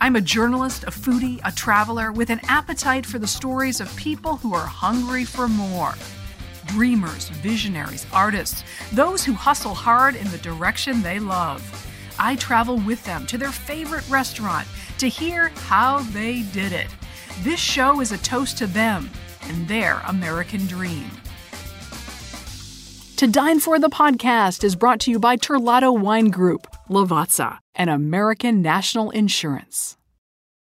[0.00, 4.36] I'm a journalist, a foodie, a traveler with an appetite for the stories of people
[4.36, 5.94] who are hungry for more.
[6.66, 11.60] Dreamers, visionaries, artists, those who hustle hard in the direction they love.
[12.16, 14.68] I travel with them to their favorite restaurant
[14.98, 16.88] to hear how they did it.
[17.40, 19.10] This show is a toast to them
[19.42, 21.10] and their American dream.
[23.18, 27.90] To Dine For the podcast is brought to you by Terlato Wine Group, Lavazza, and
[27.90, 29.96] American National Insurance.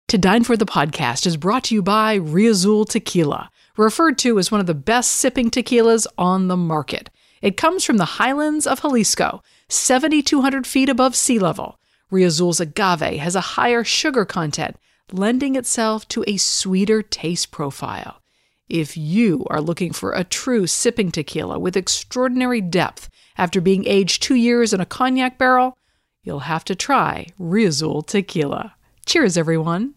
[0.06, 4.52] To Dine For the podcast is brought to you by Riazul Tequila, referred to as
[4.52, 7.10] one of the best sipping tequilas on the market.
[7.43, 11.80] It comes from the highlands of Jalisco, 7,200 feet above sea level.
[12.13, 14.76] Riazul's agave has a higher sugar content,
[15.10, 18.23] lending itself to a sweeter taste profile.
[18.69, 24.23] If you are looking for a true sipping tequila with extraordinary depth after being aged
[24.23, 25.79] two years in a cognac barrel,
[26.23, 28.75] you'll have to try Riazul Tequila.
[29.07, 29.95] Cheers, everyone.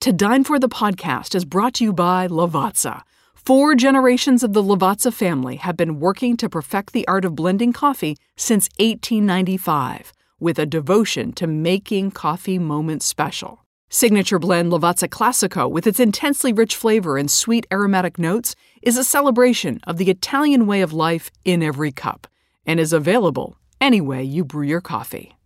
[0.00, 3.02] To Dine for the podcast is brought to you by Lavazza.
[3.34, 7.72] Four generations of the Lavazza family have been working to perfect the art of blending
[7.72, 13.59] coffee since 1895, with a devotion to making coffee moments special.
[13.92, 19.02] Signature blend Lavazza Classico, with its intensely rich flavor and sweet aromatic notes, is a
[19.02, 22.28] celebration of the Italian way of life in every cup
[22.64, 25.36] and is available any way you brew your coffee.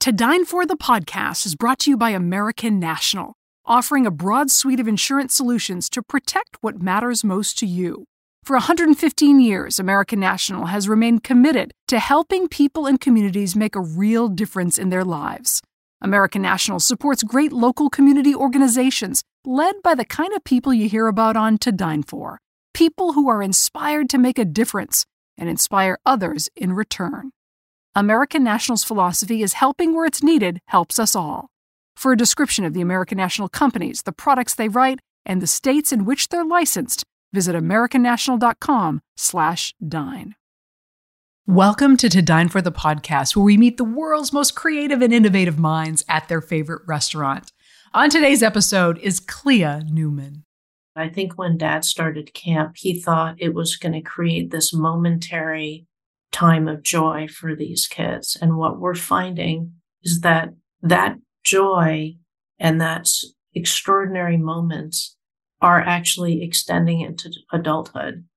[0.00, 3.32] To Dine For the podcast is brought to you by American National,
[3.64, 8.04] offering a broad suite of insurance solutions to protect what matters most to you.
[8.44, 13.80] For 115 years, American National has remained committed to helping people and communities make a
[13.80, 15.62] real difference in their lives.
[16.00, 21.06] American National supports great local community organizations led by the kind of people you hear
[21.06, 22.40] about on To Dine For
[22.78, 25.04] people who are inspired to make a difference
[25.36, 27.32] and inspire others in return.
[27.96, 31.48] American National's philosophy is helping where it's needed helps us all.
[31.96, 35.90] For a description of the American National companies, the products they write, and the states
[35.90, 40.34] in which they're licensed, visit americannational.com/dine.
[41.48, 45.14] Welcome to To Dine for the podcast, where we meet the world's most creative and
[45.14, 47.52] innovative minds at their favorite restaurant.
[47.94, 50.44] On today's episode is Clea Newman.
[50.94, 55.86] I think when dad started camp, he thought it was going to create this momentary
[56.32, 58.36] time of joy for these kids.
[58.38, 59.72] And what we're finding
[60.02, 60.50] is that
[60.82, 62.16] that joy
[62.58, 63.08] and that
[63.54, 65.16] extraordinary moments
[65.62, 68.27] are actually extending into adulthood.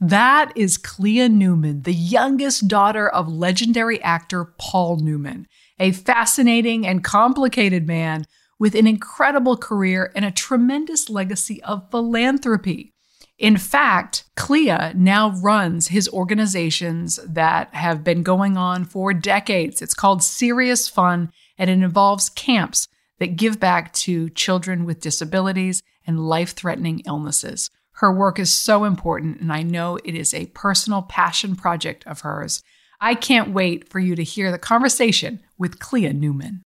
[0.00, 5.46] That is Clea Newman, the youngest daughter of legendary actor Paul Newman,
[5.78, 8.26] a fascinating and complicated man
[8.58, 12.92] with an incredible career and a tremendous legacy of philanthropy.
[13.38, 19.80] In fact, Clea now runs his organizations that have been going on for decades.
[19.80, 25.82] It's called Serious Fun, and it involves camps that give back to children with disabilities
[26.06, 27.70] and life threatening illnesses.
[27.96, 32.20] Her work is so important, and I know it is a personal passion project of
[32.20, 32.62] hers.
[33.00, 36.62] I can't wait for you to hear the conversation with Clea Newman.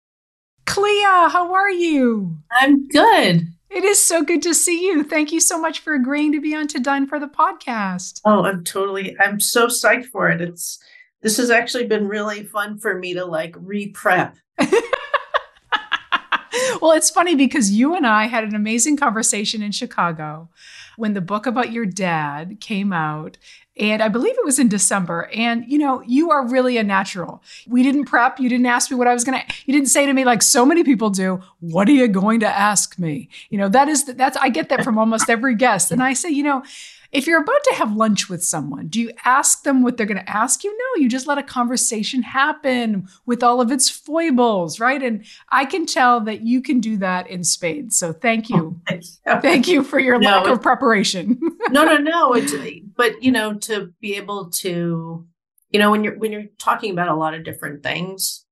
[0.66, 2.38] Clea, how are you?
[2.50, 3.46] I'm good.
[3.70, 5.04] It is so good to see you.
[5.04, 8.20] Thank you so much for agreeing to be on To Dine for the podcast.
[8.24, 10.40] Oh, I'm totally, I'm so psyched for it.
[10.40, 10.80] It's,
[11.22, 14.36] this has actually been really fun for me to like re prep.
[16.80, 20.48] well, it's funny because you and I had an amazing conversation in Chicago
[21.00, 23.38] when the book about your dad came out.
[23.76, 25.30] And I believe it was in December.
[25.34, 27.42] And, you know, you are really a natural.
[27.66, 28.38] We didn't prep.
[28.38, 30.42] You didn't ask me what I was going to, you didn't say to me, like
[30.42, 33.30] so many people do, what are you going to ask me?
[33.48, 35.90] You know, that is, that's, I get that from almost every guest.
[35.90, 36.62] And I say, you know,
[37.12, 40.24] if you're about to have lunch with someone, do you ask them what they're going
[40.24, 40.70] to ask you?
[40.70, 45.02] No, you just let a conversation happen with all of its foibles, right?
[45.02, 47.98] And I can tell that you can do that in spades.
[47.98, 48.80] So thank you.
[49.40, 51.38] Thank you for your no, lack of preparation.
[51.70, 52.32] no, no, no.
[52.34, 52.52] It's,
[52.96, 55.26] but you know, to be able to,
[55.70, 58.44] you know, when you're when you're talking about a lot of different things,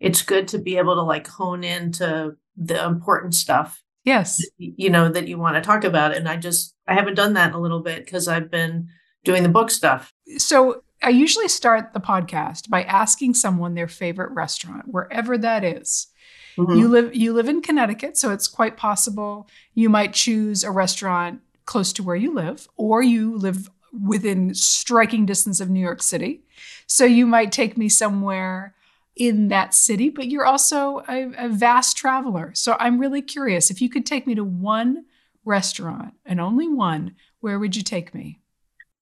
[0.00, 4.42] it's good to be able to like hone into the important stuff Yes.
[4.58, 6.16] You know, that you want to talk about.
[6.16, 8.88] And I just, I haven't done that in a little bit because I've been
[9.24, 10.12] doing the book stuff.
[10.38, 16.08] So I usually start the podcast by asking someone their favorite restaurant, wherever that is.
[16.56, 16.76] Mm-hmm.
[16.76, 21.40] You live you live in Connecticut, so it's quite possible you might choose a restaurant
[21.64, 23.70] close to where you live, or you live
[24.06, 26.42] within striking distance of New York City.
[26.86, 28.74] So you might take me somewhere
[29.16, 32.52] in that city, but you're also a, a vast traveler.
[32.54, 35.04] So I'm really curious if you could take me to one
[35.44, 38.40] restaurant and only one, where would you take me?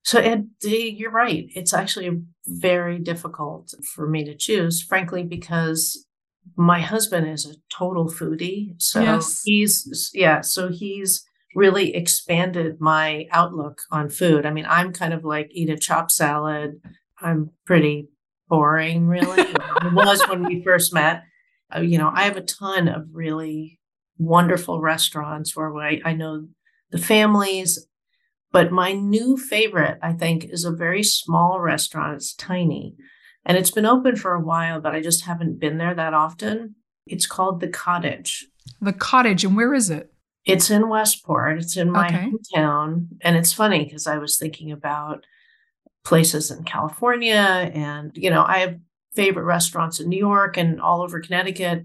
[0.03, 1.49] So, Ed, you're right.
[1.55, 6.07] It's actually very difficult for me to choose, frankly, because
[6.57, 8.75] my husband is a total foodie.
[8.79, 9.43] So yes.
[9.45, 11.25] he's, yeah, so he's
[11.55, 14.47] really expanded my outlook on food.
[14.47, 16.81] I mean, I'm kind of like eat a chop salad.
[17.21, 18.09] I'm pretty
[18.51, 19.41] boring, really.
[19.41, 21.23] it was when we first met.
[21.75, 23.81] Uh, you know, I have a ton of really
[24.19, 26.49] wonderful restaurants where I, I know
[26.91, 27.87] the families.
[28.53, 32.17] But my new favorite, I think, is a very small restaurant.
[32.17, 32.97] It's tiny
[33.45, 36.77] and it's been open for a while, but I just haven't been there that often.
[37.07, 38.47] It's called The Cottage.
[38.81, 39.45] The Cottage.
[39.45, 40.13] And where is it?
[40.45, 41.59] It's in Westport.
[41.59, 42.31] It's in my okay.
[42.31, 43.09] hometown.
[43.23, 45.25] And it's funny because I was thinking about
[46.05, 48.79] places in California and, you know, I have
[49.15, 51.85] favorite restaurants in New York and all over Connecticut.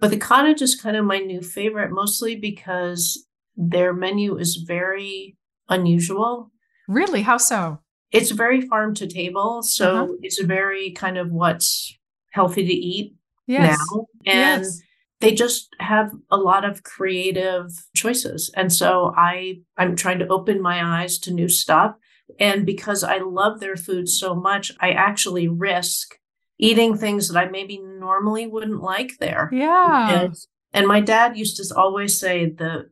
[0.00, 5.36] But the cottage is kind of my new favorite, mostly because their menu is very
[5.68, 6.50] unusual.
[6.88, 7.22] Really?
[7.22, 7.80] How so?
[8.10, 9.62] It's very farm to table.
[9.62, 10.12] So uh-huh.
[10.22, 11.96] it's very kind of what's
[12.32, 13.14] healthy to eat
[13.46, 13.78] yes.
[13.78, 14.06] now.
[14.26, 14.80] And yes.
[15.20, 18.50] they just have a lot of creative choices.
[18.56, 21.94] And so I I'm trying to open my eyes to new stuff.
[22.38, 26.18] And because I love their food so much, I actually risk
[26.58, 29.50] eating things that I maybe normally wouldn't like there.
[29.52, 30.24] Yeah.
[30.24, 30.36] And,
[30.72, 32.86] and my dad used to always say that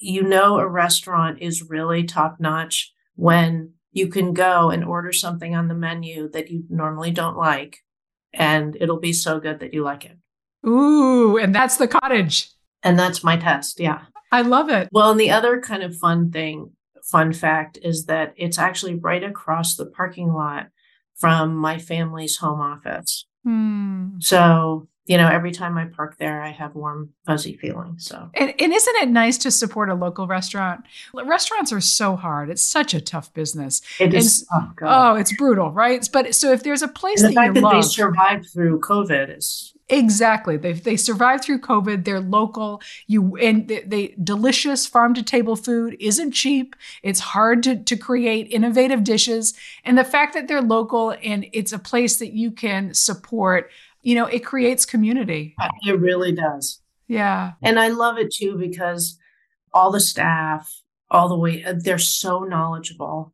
[0.00, 5.54] you know a restaurant is really top notch when you can go and order something
[5.54, 7.78] on the menu that you normally don't like
[8.32, 10.18] and it'll be so good that you like it.
[10.66, 12.50] Ooh, and that's the cottage.
[12.82, 13.80] And that's my test.
[13.80, 14.02] Yeah.
[14.32, 14.88] I love it.
[14.92, 16.72] Well, and the other kind of fun thing,
[17.10, 20.68] fun fact is that it's actually right across the parking lot
[21.14, 23.26] from my family's home office.
[23.44, 24.18] Hmm.
[24.20, 28.06] So you know, every time I park there, I have warm, fuzzy feelings.
[28.06, 30.82] So, and, and, isn't it nice to support a local restaurant?
[31.12, 33.82] Restaurants are so hard; it's such a tough business.
[34.00, 34.46] It is.
[34.50, 36.08] oh, oh, it's brutal, right?
[36.10, 38.80] But so if there's a place and the that fact that love, they survived through
[38.80, 40.56] COVID is Exactly.
[40.56, 42.04] They they survived through COVID.
[42.04, 42.80] They're local.
[43.06, 46.74] You and they, they, delicious farm to table food isn't cheap.
[47.02, 49.52] It's hard to to create innovative dishes,
[49.84, 53.70] and the fact that they're local and it's a place that you can support
[54.04, 55.56] you know, it creates community.
[55.82, 56.80] It really does.
[57.08, 57.52] Yeah.
[57.62, 59.18] And I love it too because
[59.72, 60.70] all the staff,
[61.10, 63.32] all the way, they're so knowledgeable.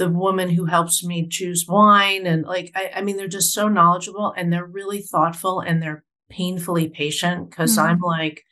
[0.00, 3.68] The woman who helps me choose wine and like, I, I mean, they're just so
[3.68, 7.90] knowledgeable and they're really thoughtful and they're painfully patient because mm-hmm.
[7.90, 8.44] I'm like,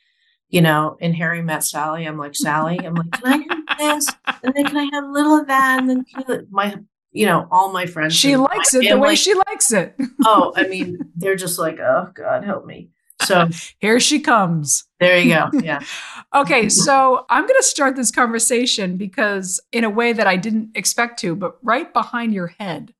[0.49, 4.07] you know, in Harry Met Sally, I'm like, Sally, I'm like, can I have this?
[4.43, 5.79] And then can I have a little of that?
[5.79, 6.75] And then can you, my
[7.11, 8.15] you know, all my friends.
[8.15, 9.95] She likes it the way she likes it.
[10.25, 12.89] oh, I mean, they're just like, oh God, help me.
[13.21, 13.49] So
[13.79, 14.85] here she comes.
[14.99, 15.49] There you go.
[15.63, 15.81] Yeah.
[16.33, 16.69] okay.
[16.69, 21.19] So I'm going to start this conversation because, in a way that I didn't expect
[21.19, 22.93] to, but right behind your head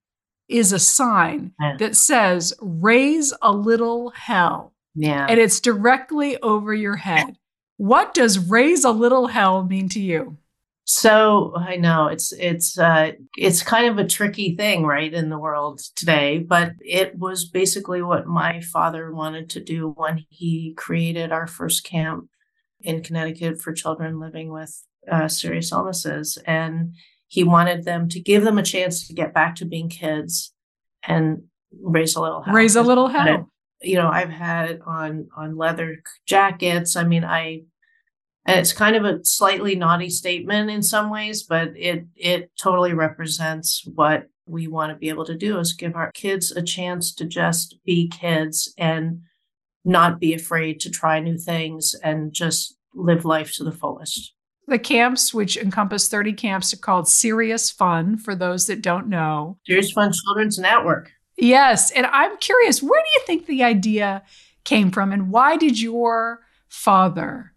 [0.47, 1.77] is a sign yeah.
[1.77, 4.73] that says, raise a little hell.
[4.95, 5.27] Yeah.
[5.29, 7.37] And it's directly over your head.
[7.77, 10.37] What does raise a little hell mean to you?
[10.91, 15.37] So I know it's it's uh, it's kind of a tricky thing, right, in the
[15.37, 16.39] world today.
[16.39, 21.83] But it was basically what my father wanted to do when he created our first
[21.83, 22.27] camp
[22.81, 26.95] in Connecticut for children living with uh, serious illnesses, and
[27.27, 30.55] he wanted them to give them a chance to get back to being kids
[31.03, 31.43] and
[31.83, 32.55] raise a little hell.
[32.55, 33.47] Raise a little hell.
[33.83, 36.95] You know, I've had it on on leather jackets.
[36.95, 37.65] I mean, I
[38.57, 43.83] it's kind of a slightly naughty statement in some ways but it it totally represents
[43.95, 47.25] what we want to be able to do is give our kids a chance to
[47.25, 49.21] just be kids and
[49.85, 54.33] not be afraid to try new things and just live life to the fullest.
[54.67, 59.57] The camps which encompass 30 camps are called serious fun for those that don't know.
[59.65, 61.11] Serious fun children's network.
[61.37, 64.23] Yes and i'm curious where do you think the idea
[64.65, 67.53] came from and why did your father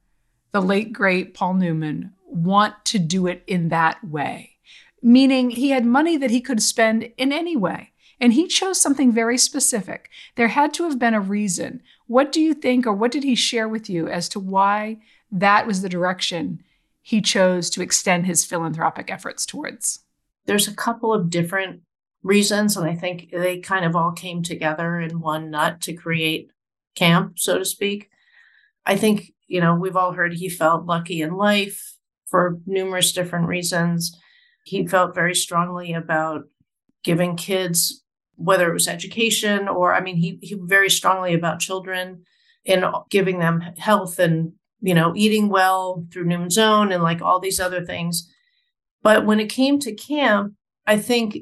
[0.53, 4.57] the late great Paul Newman, want to do it in that way,
[5.03, 7.91] meaning he had money that he could spend in any way.
[8.21, 10.09] And he chose something very specific.
[10.37, 11.83] There had to have been a reason.
[12.07, 14.99] What do you think, or what did he share with you as to why
[15.33, 16.63] that was the direction
[17.01, 20.05] he chose to extend his philanthropic efforts towards?
[20.47, 21.81] There's a couple of different
[22.23, 26.53] reasons, and I think they kind of all came together in one nut to create
[26.95, 28.09] camp, so to speak.
[28.87, 31.95] I think, you know, we've all heard he felt lucky in life
[32.31, 34.19] for numerous different reasons.
[34.65, 36.45] He felt very strongly about
[37.05, 38.03] giving kids,
[38.37, 42.25] whether it was education or, I mean, he, he very strongly about children
[42.65, 47.39] and giving them health and, you know, eating well through Newman's Own and like all
[47.39, 48.33] these other things.
[49.03, 50.55] But when it came to camp,
[50.87, 51.37] I think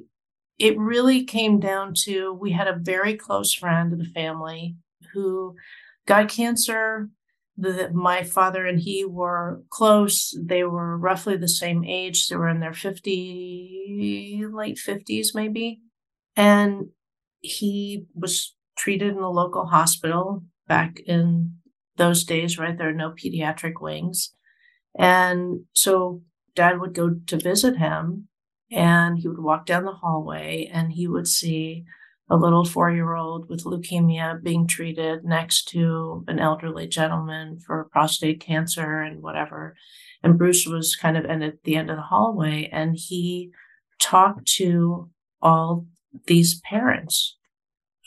[0.58, 4.74] it really came down to we had a very close friend of the family
[5.12, 5.54] who
[6.06, 7.08] got cancer.
[7.56, 10.34] The, my father and he were close.
[10.40, 12.28] They were roughly the same age.
[12.28, 15.80] They were in their 50, late 50s, maybe.
[16.36, 16.88] And
[17.40, 21.56] he was treated in a local hospital back in
[21.96, 22.76] those days, right?
[22.76, 24.32] There are no pediatric wings.
[24.98, 26.22] And so
[26.54, 28.28] dad would go to visit him
[28.72, 31.84] and he would walk down the hallway and he would see
[32.30, 37.88] a little four year old with leukemia being treated next to an elderly gentleman for
[37.90, 39.74] prostate cancer and whatever.
[40.22, 43.50] And Bruce was kind of in at the end of the hallway and he
[43.98, 45.10] talked to
[45.42, 45.86] all
[46.26, 47.36] these parents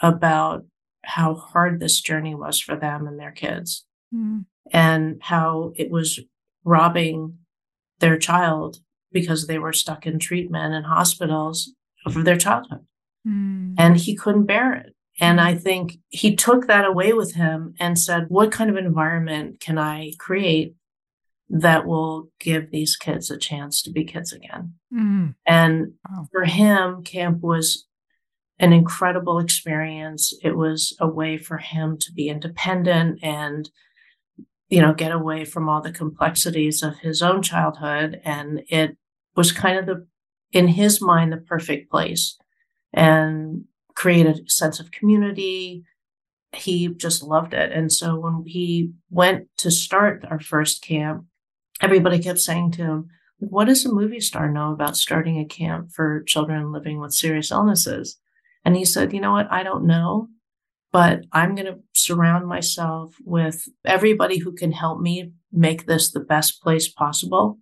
[0.02, 0.66] about
[1.04, 4.46] how hard this journey was for them and their kids mm.
[4.72, 6.22] and how it was
[6.64, 7.38] robbing
[8.00, 8.78] their child
[9.12, 11.74] because they were stuck in treatment and hospitals
[12.12, 12.86] for their childhood.
[13.28, 13.76] Mm.
[13.78, 14.96] And he couldn't bear it.
[15.20, 19.60] And I think he took that away with him and said, What kind of environment
[19.60, 20.76] can I create
[21.50, 24.74] that will give these kids a chance to be kids again?
[24.94, 25.36] Mm.
[25.46, 26.28] And wow.
[26.32, 27.86] for him, camp was
[28.60, 30.34] an incredible experience.
[30.44, 33.70] It was a way for him to be independent and
[34.70, 38.98] you know get away from all the complexities of his own childhood and it
[39.36, 40.08] was kind of the
[40.52, 42.38] in his mind the perfect place
[42.94, 45.84] and created a sense of community
[46.54, 51.26] he just loved it and so when he went to start our first camp
[51.82, 53.08] everybody kept saying to him
[53.40, 57.52] what does a movie star know about starting a camp for children living with serious
[57.52, 58.20] illnesses
[58.66, 59.52] and he said, You know what?
[59.52, 60.30] I don't know,
[60.92, 66.20] but I'm going to surround myself with everybody who can help me make this the
[66.20, 67.60] best place possible.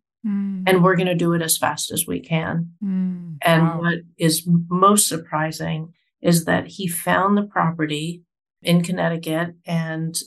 [0.62, 0.64] Mm.
[0.68, 2.72] And we're going to do it as fast as we can.
[2.84, 3.38] Mm.
[3.42, 3.80] And wow.
[3.80, 8.24] what is most surprising is that he found the property
[8.62, 10.18] in Connecticut and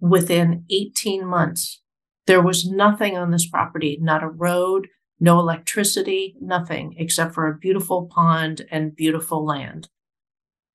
[0.00, 1.80] within 18 months,
[2.26, 4.88] there was nothing on this property, not a road,
[5.20, 9.88] no electricity, nothing except for a beautiful pond and beautiful land.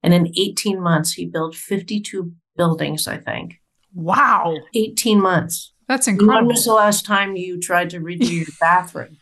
[0.02, 3.56] And in 18 months, he built 52 buildings, I think.
[3.94, 4.58] Wow.
[4.74, 5.74] 18 months.
[5.88, 6.36] That's incredible.
[6.36, 9.18] When was the last time you tried to redo your bathroom?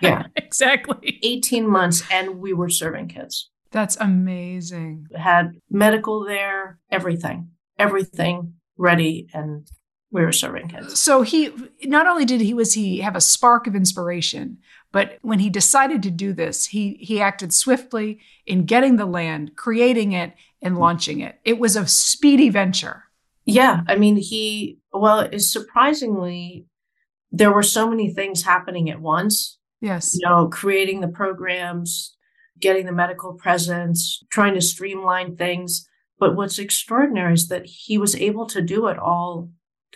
[0.00, 0.24] yeah.
[0.36, 1.18] Exactly.
[1.22, 3.50] 18 months, and we were serving kids.
[3.72, 5.08] That's amazing.
[5.14, 9.68] Had medical there, everything, everything ready and
[10.10, 10.98] we were serving kids.
[10.98, 11.52] So he
[11.84, 14.58] not only did he was he have a spark of inspiration,
[14.92, 19.56] but when he decided to do this, he he acted swiftly in getting the land,
[19.56, 20.78] creating it, and mm.
[20.78, 21.38] launching it.
[21.44, 23.04] It was a speedy venture.
[23.44, 26.66] Yeah, I mean he well, is surprisingly
[27.30, 29.58] there were so many things happening at once.
[29.80, 30.14] Yes.
[30.14, 32.16] You know, creating the programs,
[32.60, 35.88] getting the medical presence, trying to streamline things.
[36.18, 39.50] But what's extraordinary is that he was able to do it all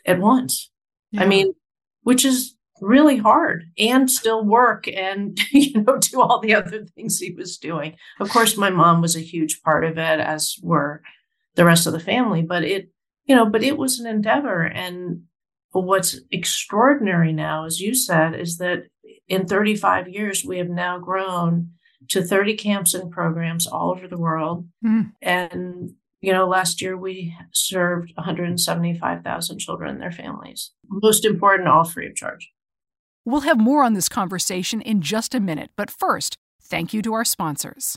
[0.04, 0.71] at once.
[1.12, 1.23] Yeah.
[1.23, 1.54] I mean,
[2.02, 7.19] which is really hard and still work and you know do all the other things
[7.19, 7.95] he was doing.
[8.19, 11.02] Of course, my mom was a huge part of it, as were
[11.54, 12.42] the rest of the family.
[12.42, 12.90] But it,
[13.30, 14.62] you know, but it was an endeavor.
[14.62, 15.22] And
[15.70, 18.88] what's extraordinary now, as you said, is that
[19.28, 21.70] in 35 years we have now grown
[22.08, 24.66] to 30 camps and programs all over the world.
[24.84, 25.12] Mm.
[25.22, 30.72] And you know, last year we served 175,000 children and their families.
[30.88, 32.50] Most important, all free of charge.
[33.25, 37.14] We'll have more on this conversation in just a minute, but first, thank you to
[37.14, 37.96] our sponsors.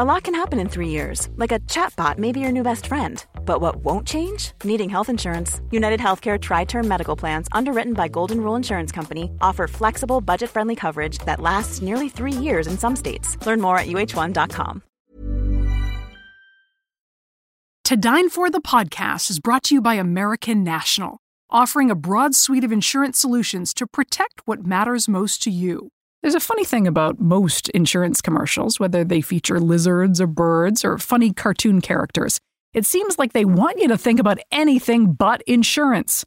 [0.00, 2.86] A lot can happen in three years, like a chatbot may be your new best
[2.86, 3.22] friend.
[3.44, 4.52] But what won't change?
[4.64, 5.60] Needing health insurance.
[5.70, 10.48] United Healthcare Tri Term Medical Plans, underwritten by Golden Rule Insurance Company, offer flexible, budget
[10.48, 13.36] friendly coverage that lasts nearly three years in some states.
[13.44, 14.82] Learn more at uh1.com.
[17.84, 21.18] To Dine For the podcast is brought to you by American National,
[21.50, 25.90] offering a broad suite of insurance solutions to protect what matters most to you.
[26.22, 30.98] There's a funny thing about most insurance commercials, whether they feature lizards or birds or
[30.98, 32.38] funny cartoon characters.
[32.74, 36.26] It seems like they want you to think about anything but insurance.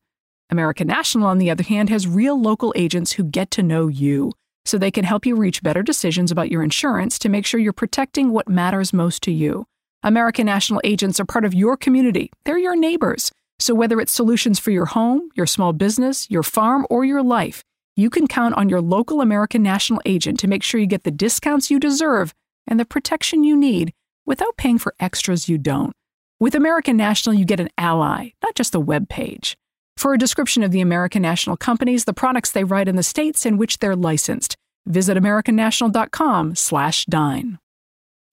[0.49, 4.31] American National, on the other hand, has real local agents who get to know you,
[4.65, 7.71] so they can help you reach better decisions about your insurance to make sure you're
[7.71, 9.65] protecting what matters most to you.
[10.01, 13.31] American National agents are part of your community, they're your neighbors.
[13.59, 17.63] So whether it's solutions for your home, your small business, your farm, or your life,
[17.95, 21.11] you can count on your local American National agent to make sure you get the
[21.11, 22.33] discounts you deserve
[22.65, 23.93] and the protection you need
[24.25, 25.93] without paying for extras you don't.
[26.39, 29.57] With American National, you get an ally, not just a web page.
[29.95, 33.45] For a description of the American National companies, the products they write in the states
[33.45, 37.59] in which they're licensed, visit americannational.com/dine.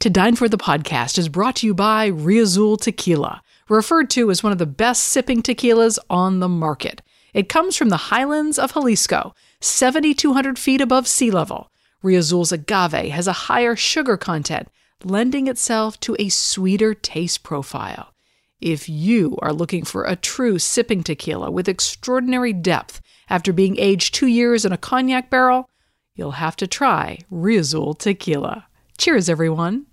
[0.01, 4.43] To Dine for the podcast is brought to you by Riazul Tequila, referred to as
[4.43, 7.03] one of the best sipping tequilas on the market.
[7.33, 11.71] It comes from the highlands of Jalisco, 7,200 feet above sea level.
[12.03, 14.69] Riazul's agave has a higher sugar content,
[15.05, 18.15] lending itself to a sweeter taste profile.
[18.61, 24.15] If you are looking for a true sipping tequila with extraordinary depth after being aged
[24.15, 25.71] two years in a cognac barrel,
[26.15, 28.67] you'll have to try Riazul Tequila.
[28.99, 29.87] Cheers, everyone.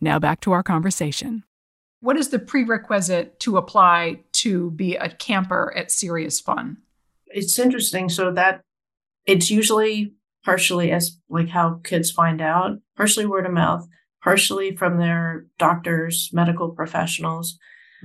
[0.00, 1.44] Now back to our conversation.
[2.00, 6.78] What is the prerequisite to apply to be a camper at Serious Fun?
[7.26, 8.08] It's interesting.
[8.08, 8.60] So that
[9.26, 13.88] it's usually partially as like how kids find out, partially word of mouth,
[14.22, 17.58] partially from their doctors, medical professionals.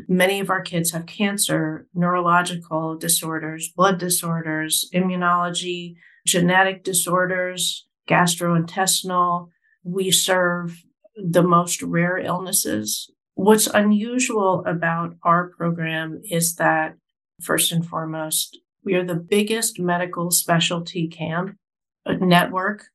[0.08, 9.50] Many of our kids have cancer, neurological disorders, blood disorders, immunology, genetic disorders, gastrointestinal.
[9.84, 10.84] We serve
[11.18, 13.12] the most rare illnesses.
[13.40, 16.96] What's unusual about our program is that,
[17.42, 21.58] first and foremost, we are the biggest medical specialty camp
[22.06, 22.88] uh, network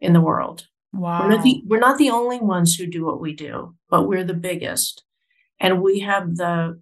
[0.00, 0.68] in the world.
[0.92, 1.22] Wow.
[1.22, 4.24] We're not, the, we're not the only ones who do what we do, but we're
[4.24, 5.04] the biggest.
[5.60, 6.80] And we have the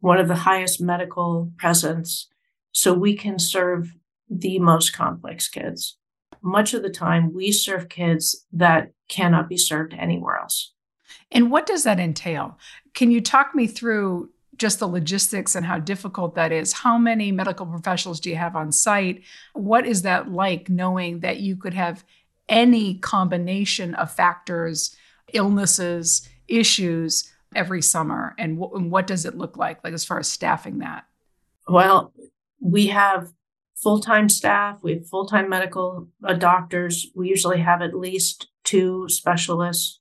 [0.00, 2.28] one of the highest medical presence.
[2.72, 3.94] So we can serve
[4.28, 5.96] the most complex kids
[6.44, 10.74] much of the time we serve kids that cannot be served anywhere else.
[11.30, 12.58] And what does that entail?
[12.94, 16.72] Can you talk me through just the logistics and how difficult that is?
[16.72, 19.22] How many medical professionals do you have on site?
[19.52, 22.04] What is that like knowing that you could have
[22.48, 24.96] any combination of factors,
[25.32, 28.34] illnesses, issues every summer?
[28.38, 31.04] And, w- and what does it look like, like as far as staffing that?
[31.68, 32.12] Well,
[32.60, 33.32] we have
[33.74, 37.06] full time staff, we have full time medical uh, doctors.
[37.14, 40.00] We usually have at least two specialists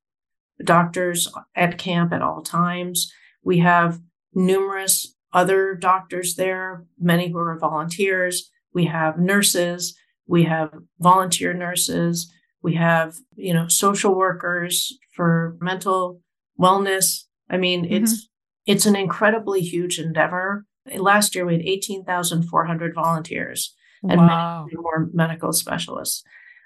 [0.63, 3.11] doctors at camp at all times.
[3.43, 3.99] We have
[4.33, 8.49] numerous other doctors there, many who are volunteers.
[8.73, 9.95] We have nurses,
[10.27, 16.21] we have volunteer nurses, we have, you know, social workers for mental
[16.59, 17.23] wellness.
[17.49, 18.03] I mean, mm-hmm.
[18.03, 18.29] it's
[18.65, 24.65] it's an incredibly huge endeavor Last year, we had 18,400 volunteers and wow.
[24.65, 26.23] many more medical specialists.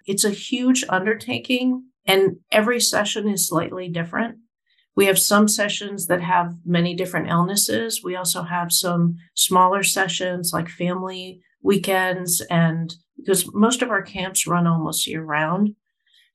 [0.07, 4.37] It's a huge undertaking, and every session is slightly different.
[4.95, 8.01] We have some sessions that have many different illnesses.
[8.03, 14.47] We also have some smaller sessions like family weekends, and because most of our camps
[14.47, 15.75] run almost year round.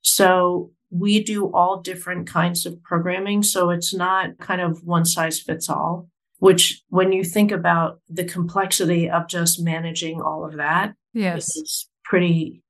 [0.01, 3.41] So we do all different kinds of programming.
[3.43, 6.07] So it's not kind of one size fits all
[6.43, 11.87] which when you think about the complexity of just managing all of that yes is
[12.03, 12.61] pretty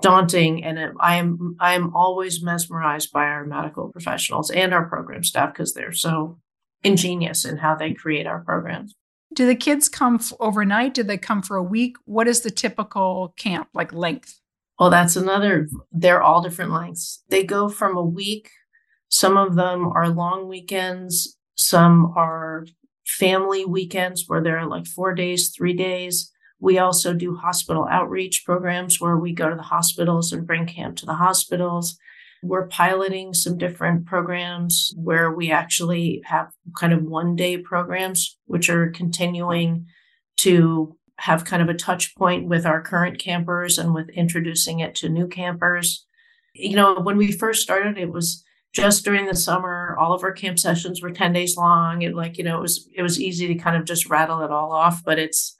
[0.00, 4.88] daunting and it, i am i am always mesmerized by our medical professionals and our
[4.88, 6.38] program staff because they're so
[6.82, 8.94] ingenious in how they create our programs.
[9.34, 10.94] Do the kids come f- overnight?
[10.94, 11.96] Do they come for a week?
[12.06, 14.40] What is the typical camp like length?
[14.78, 17.22] Well that's another they're all different lengths.
[17.28, 18.50] They go from a week
[19.08, 22.64] some of them are long weekends some are
[23.04, 26.32] family weekends where there are like four days, three days.
[26.60, 30.96] We also do hospital outreach programs where we go to the hospitals and bring camp
[30.98, 31.98] to the hospitals.
[32.42, 38.70] We're piloting some different programs where we actually have kind of one day programs, which
[38.70, 39.86] are continuing
[40.38, 44.94] to have kind of a touch point with our current campers and with introducing it
[44.96, 46.06] to new campers.
[46.54, 48.42] You know, when we first started, it was
[48.72, 52.38] just during the summer all of our camp sessions were 10 days long and like
[52.38, 55.02] you know it was it was easy to kind of just rattle it all off
[55.04, 55.58] but it's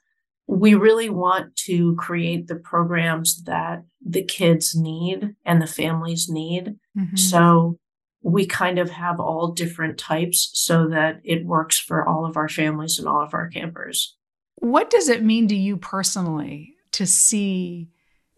[0.51, 6.75] we really want to create the programs that the kids need and the families need
[6.97, 7.15] mm-hmm.
[7.15, 7.79] so
[8.21, 12.49] we kind of have all different types so that it works for all of our
[12.49, 14.15] families and all of our campers.
[14.55, 17.89] What does it mean to you personally to see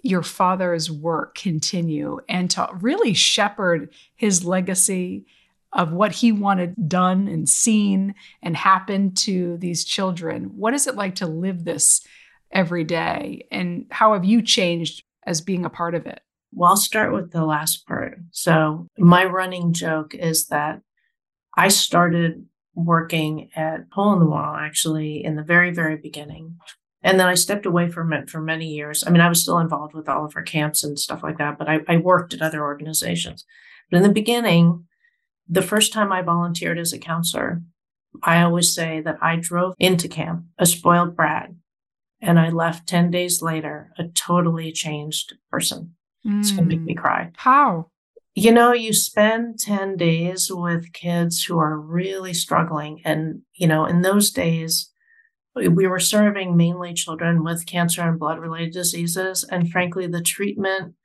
[0.04, 5.26] your father's work continue and to really shepherd his legacy
[5.74, 10.52] of what he wanted done and seen and happened to these children?
[10.56, 12.06] What is it like to live this
[12.52, 13.48] every day?
[13.52, 16.22] And how have you changed as being a part of it?
[16.54, 18.20] Well, I'll start with the last part.
[18.32, 20.82] So, my running joke is that
[21.58, 26.58] I started working at Hole in the Wall actually in the very, very beginning.
[27.04, 29.04] And then I stepped away from it for many years.
[29.06, 31.58] I mean, I was still involved with all of our camps and stuff like that,
[31.58, 33.46] but I, I worked at other organizations.
[33.92, 34.86] But in the beginning,
[35.48, 37.62] the first time I volunteered as a counselor,
[38.22, 41.50] I always say that I drove into camp a spoiled brat
[42.22, 45.96] and I left 10 days later a totally changed person.
[46.26, 46.40] Mm.
[46.40, 47.00] It's going to make me hmm.
[47.00, 47.32] cry.
[47.36, 47.88] How?
[48.34, 53.02] You know, you spend 10 days with kids who are really struggling.
[53.04, 54.90] And, you know, in those days,
[55.56, 59.44] we were serving mainly children with cancer and blood related diseases.
[59.44, 60.96] And frankly, the treatment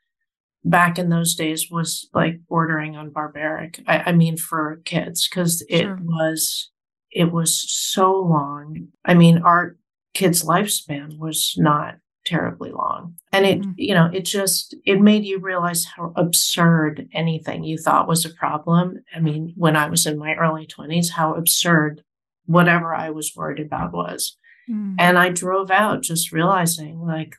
[0.69, 3.81] back in those days was like bordering on barbaric.
[3.87, 5.99] I, I mean, for kids, because it sure.
[6.03, 6.71] was,
[7.11, 8.89] it was so long.
[9.05, 9.77] I mean, our
[10.15, 13.15] kids' lifespan was not terribly long.
[13.33, 13.71] And it, mm-hmm.
[13.77, 18.31] you know, it just, it made you realize how absurd anything you thought was a
[18.31, 19.03] problem.
[19.15, 22.03] I mean, when I was in my early 20s, how absurd
[22.45, 24.37] whatever I was worried about was.
[24.71, 24.97] Mm-hmm.
[24.99, 27.37] And I drove out just realizing like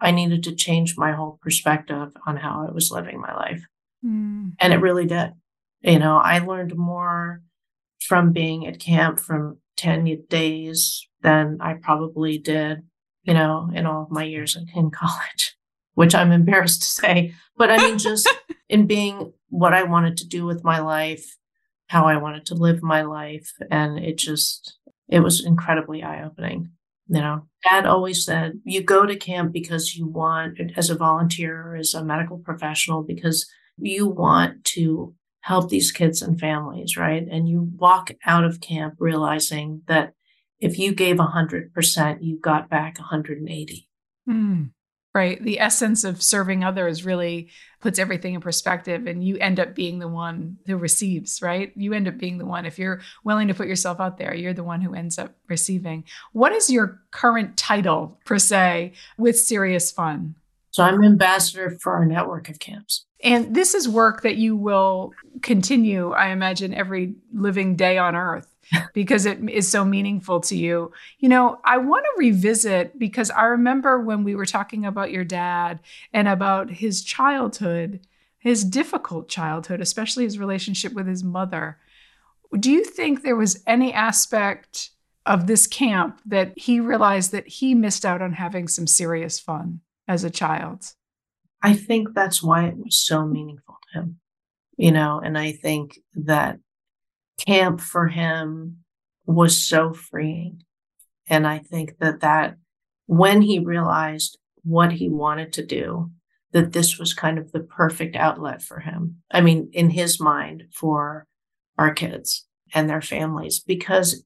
[0.00, 3.62] I needed to change my whole perspective on how I was living my life.
[4.04, 4.50] Mm-hmm.
[4.58, 5.32] And it really did.
[5.82, 7.42] You know, I learned more
[8.00, 12.82] from being at camp from 10 days than I probably did
[13.24, 15.56] you know, in all of my years in, in college,
[15.94, 17.34] which I'm embarrassed to say.
[17.56, 18.28] But I mean, just
[18.68, 21.36] in being what I wanted to do with my life,
[21.88, 23.52] how I wanted to live my life.
[23.70, 24.76] And it just,
[25.08, 26.70] it was incredibly eye opening.
[27.12, 31.74] You know, dad always said, you go to camp because you want, as a volunteer
[31.74, 37.26] as a medical professional, because you want to help these kids and families, right?
[37.28, 40.12] And you walk out of camp realizing that
[40.60, 43.88] if you gave 100%, you got back 180.
[44.28, 44.70] Mm,
[45.14, 45.42] right.
[45.42, 47.48] The essence of serving others really
[47.80, 51.72] puts everything in perspective, and you end up being the one who receives, right?
[51.74, 52.66] You end up being the one.
[52.66, 56.04] If you're willing to put yourself out there, you're the one who ends up receiving.
[56.32, 60.34] What is your current title, per se, with Serious Fun?
[60.72, 63.04] So I'm ambassador for our network of camps.
[63.22, 68.46] And this is work that you will continue, I imagine, every living day on earth
[68.94, 70.92] because it is so meaningful to you.
[71.18, 75.24] You know, I want to revisit because I remember when we were talking about your
[75.24, 75.80] dad
[76.12, 78.00] and about his childhood,
[78.38, 81.78] his difficult childhood, especially his relationship with his mother.
[82.58, 84.90] Do you think there was any aspect
[85.26, 89.80] of this camp that he realized that he missed out on having some serious fun
[90.08, 90.94] as a child?
[91.62, 94.20] I think that's why it was so meaningful to him,
[94.76, 96.58] you know, and I think that
[97.46, 98.78] camp for him
[99.26, 100.62] was so freeing.
[101.28, 102.56] And I think that that
[103.06, 106.10] when he realized what he wanted to do,
[106.52, 109.16] that this was kind of the perfect outlet for him.
[109.30, 111.26] I mean, in his mind, for
[111.78, 114.22] our kids and their families, because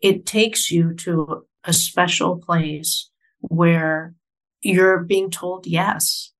[0.00, 4.14] it takes you to a special place where
[4.62, 6.32] you're being told yes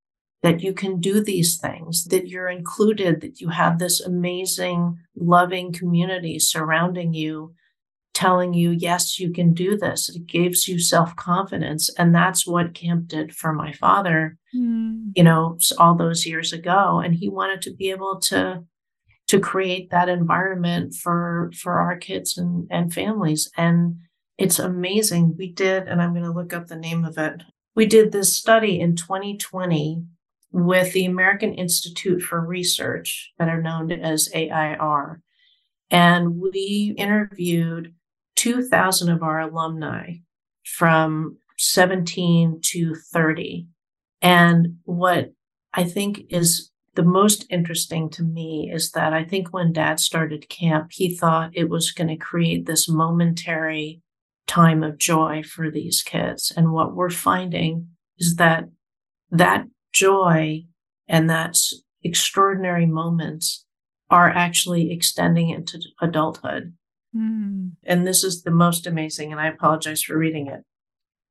[0.43, 5.73] that you can do these things, that you're included, that you have this amazing, loving
[5.73, 7.55] community surrounding you,
[8.15, 10.09] telling you, yes, you can do this.
[10.09, 11.91] It gives you self confidence.
[11.99, 15.11] And that's what camp did for my father, mm.
[15.15, 17.01] you know, all those years ago.
[17.05, 18.65] And he wanted to be able to
[19.29, 23.51] to create that environment for for our kids and, and families.
[23.57, 23.97] And
[24.39, 25.35] it's amazing.
[25.39, 27.43] We did, and I'm going to look up the name of it.
[27.75, 30.05] We did this study in 2020
[30.57, 35.21] with the American Institute for Research, better known as AIR.
[35.91, 37.93] And we interviewed
[38.37, 40.15] 2,000 of our alumni
[40.65, 43.67] from 17 to 30.
[44.23, 45.35] And what
[45.75, 50.49] I think is the most interesting to me is that I think when dad started
[50.49, 54.01] camp, he thought it was going to create this momentary
[54.47, 56.51] time of joy for these kids.
[56.57, 58.71] And what we're finding is that
[59.31, 60.65] that joy
[61.09, 61.57] and that
[62.03, 63.65] extraordinary moments
[64.11, 66.75] are actually extending into adulthood.
[67.15, 67.73] Mm.
[67.85, 70.63] And this is the most amazing, and I apologize for reading it.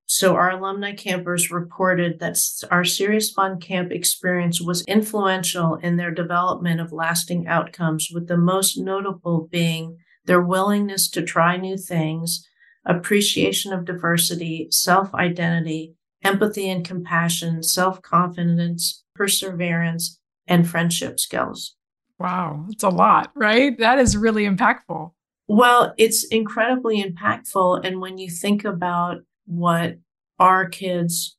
[0.08, 2.38] So our alumni campers reported that
[2.69, 8.38] our Serious Fun Camp experience was influential in their development of lasting outcomes, with the
[8.38, 12.47] most notable being their willingness to try new things,
[12.86, 15.95] appreciation of diversity, self identity,
[16.26, 21.76] empathy and compassion, self confidence, perseverance, and friendship skills.
[22.20, 23.78] Wow, it's a lot, right?
[23.78, 25.12] That is really impactful.
[25.48, 27.86] Well, it's incredibly impactful.
[27.86, 29.98] And when you think about what
[30.40, 31.38] our kids,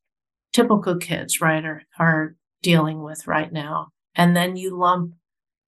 [0.53, 5.15] typical kids, right, are, are dealing with right now, and then you lump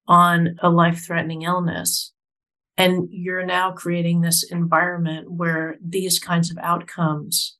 [0.07, 2.13] on a life threatening illness,
[2.77, 7.58] and you're now creating this environment where these kinds of outcomes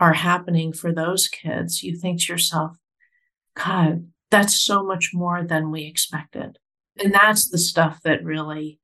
[0.00, 2.76] are happening for those kids, you think to yourself,
[3.54, 6.58] God, that's so much more than we expected.
[7.02, 8.80] And that's the stuff that really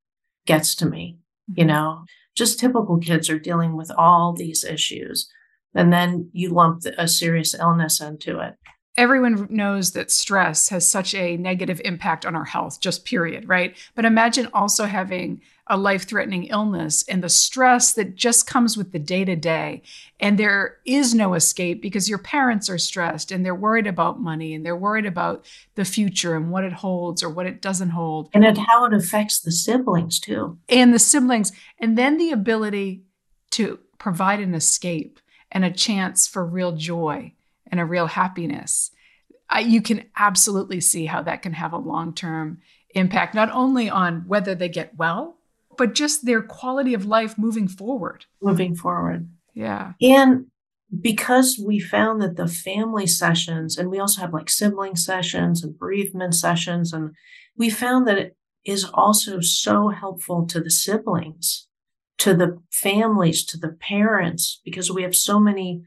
[0.47, 1.19] gets to me.
[1.49, 1.69] You mm-hmm.
[1.69, 5.29] know, just typical kids are dealing with all these issues.
[5.75, 8.55] And then you lump a serious illness into it
[8.97, 13.77] everyone knows that stress has such a negative impact on our health, just period, right?
[13.95, 18.93] But imagine also having a life threatening illness and the stress that just comes with
[18.93, 19.83] the day to day.
[20.21, 24.55] And there is no escape because your parents are stressed and they're worried about money
[24.55, 28.29] and they're worried about the future and what it holds or what it doesn't hold.
[28.35, 30.59] And it, how it affects the siblings too.
[30.69, 31.53] And the siblings.
[31.79, 33.03] And then the ability
[33.53, 35.19] to provide an escape
[35.51, 37.33] and a chance for real joy
[37.69, 38.91] and a real happiness,
[39.49, 43.89] I, you can absolutely see how that can have a long term impact, not only
[43.89, 45.39] on whether they get well,
[45.77, 48.27] but just their quality of life moving forward.
[48.43, 49.29] Moving forward.
[49.55, 49.93] Yeah.
[50.01, 50.47] And
[51.01, 55.79] because we found that the family sessions, and we also have like sibling sessions and
[55.79, 57.11] bereavement sessions, and
[57.57, 61.69] we found that it is also so helpful to the siblings,
[62.19, 65.83] to the families, to the parents, because we have so many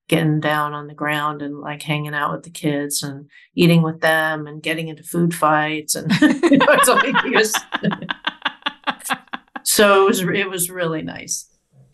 [0.09, 4.01] getting down on the ground and like hanging out with the kids and eating with
[4.01, 5.95] them and getting into food fights.
[5.95, 6.77] And you know,
[7.33, 7.55] was,
[9.63, 11.47] so it was, it was really nice.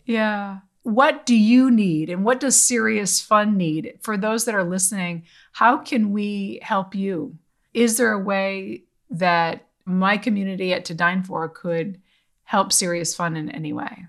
[0.04, 4.62] Yeah what do you need and what does serious fun need for those that are
[4.62, 7.36] listening how can we help you
[7.74, 12.00] is there a way that my community at to dine for could
[12.44, 14.06] help serious fun in any way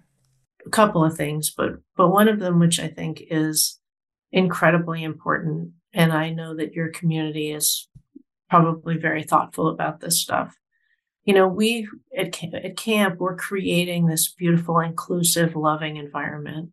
[0.68, 3.77] a couple of things but but one of them which i think is
[4.32, 7.88] incredibly important and i know that your community is
[8.50, 10.56] probably very thoughtful about this stuff
[11.28, 16.70] you know, we at, at camp, we're creating this beautiful, inclusive, loving environment.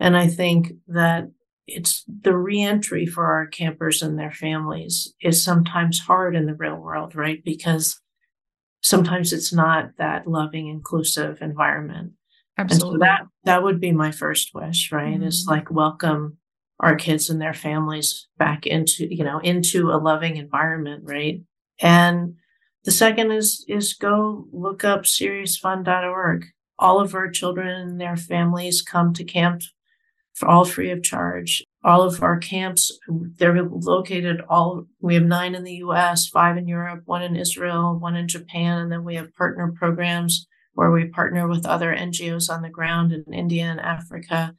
[0.00, 1.30] And I think that
[1.66, 6.76] it's the reentry for our campers and their families is sometimes hard in the real
[6.76, 7.44] world, right?
[7.44, 8.00] Because
[8.80, 12.12] sometimes it's not that loving, inclusive environment.
[12.56, 12.94] Absolutely.
[12.94, 15.16] So that that would be my first wish, right?
[15.16, 15.24] Mm-hmm.
[15.24, 16.38] Is like welcome
[16.80, 21.42] our kids and their families back into, you know, into a loving environment, right?
[21.80, 22.34] And
[22.84, 26.46] the second is is go look up seriousfun.org.
[26.78, 29.62] All of our children and their families come to camp
[30.32, 31.62] for all free of charge.
[31.84, 36.66] All of our camps, they're located all, we have nine in the US, five in
[36.66, 41.06] Europe, one in Israel, one in Japan, and then we have partner programs where we
[41.06, 44.54] partner with other NGOs on the ground in India and Africa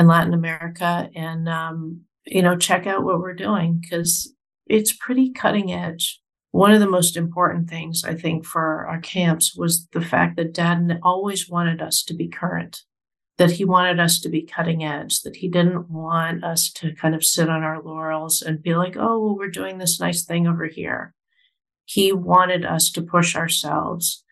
[0.00, 1.08] and Latin America.
[1.14, 4.34] And, um, you know, check out what we're doing because
[4.66, 6.20] it's pretty cutting edge
[6.52, 10.52] one of the most important things I think for our camps was the fact that
[10.52, 12.82] dad always wanted us to be current,
[13.38, 17.14] that he wanted us to be cutting edge, that he didn't want us to kind
[17.14, 20.48] of sit on our laurels and be like, oh, well, we're doing this nice thing
[20.48, 21.14] over here.
[21.84, 24.24] He wanted us to push ourselves,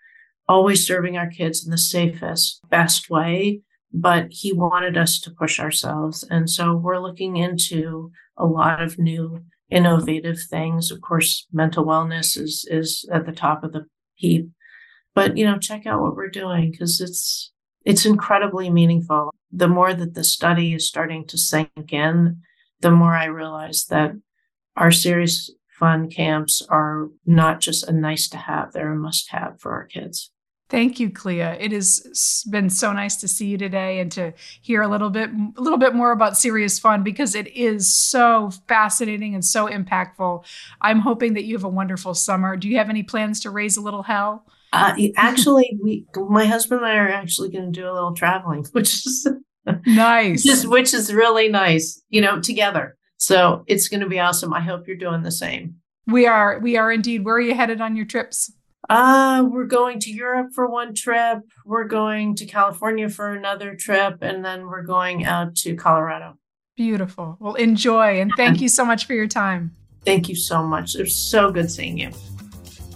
[0.48, 3.62] always serving our kids in the safest, best way.
[3.92, 6.22] But he wanted us to push ourselves.
[6.30, 10.90] And so we're looking into a lot of new innovative things.
[10.90, 14.50] Of course, mental wellness is, is at the top of the heap.
[15.14, 17.52] But, you know, check out what we're doing because it's,
[17.84, 19.34] it's incredibly meaningful.
[19.50, 22.42] The more that the study is starting to sink in,
[22.80, 24.12] the more I realize that
[24.76, 29.60] our serious fun camps are not just a nice to have, they're a must have
[29.60, 30.30] for our kids.
[30.70, 31.40] Thank you, Clea.
[31.40, 35.30] It has been so nice to see you today and to hear a little bit
[35.30, 40.44] a little bit more about Serious Fun because it is so fascinating and so impactful.
[40.82, 42.54] I'm hoping that you have a wonderful summer.
[42.56, 44.44] Do you have any plans to raise a little hell?
[44.74, 48.66] Uh, actually, we, my husband and I are actually going to do a little traveling,
[48.72, 49.26] which is
[49.86, 50.44] nice.
[50.44, 52.98] Is, which is really nice, you know, together.
[53.16, 54.52] So it's going to be awesome.
[54.52, 55.76] I hope you're doing the same.
[56.06, 56.58] We are.
[56.58, 57.24] We are indeed.
[57.24, 58.52] Where are you headed on your trips?
[58.88, 61.40] Uh, we're going to Europe for one trip.
[61.66, 64.18] We're going to California for another trip.
[64.22, 66.38] And then we're going out to Colorado.
[66.76, 67.36] Beautiful.
[67.40, 68.20] Well, enjoy.
[68.20, 69.74] And thank you so much for your time.
[70.04, 70.94] Thank you so much.
[70.94, 72.10] It's so good seeing you.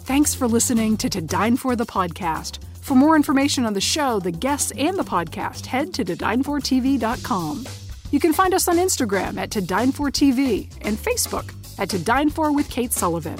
[0.04, 2.58] Thanks for listening to To Dine For the podcast.
[2.80, 7.66] For more information on the show, the guests, and the podcast, head to todinefortv.com.
[8.10, 11.98] You can find us on Instagram at To Dine For TV and Facebook at To
[11.98, 13.38] Dine For with Kate Sullivan.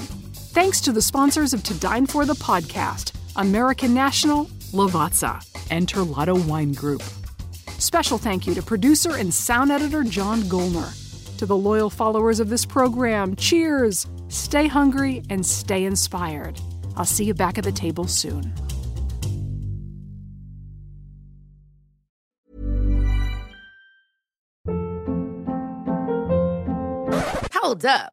[0.52, 6.46] Thanks to the sponsors of To Dine For the podcast, American National, Lavazza, and Terlato
[6.46, 7.02] Wine Group.
[7.78, 10.92] Special thank you to producer and sound editor John Golner.
[11.38, 14.06] To the loyal followers of this program, cheers!
[14.28, 16.60] Stay hungry and stay inspired.
[16.98, 18.52] I'll see you back at the table soon.
[27.54, 28.12] Hold up.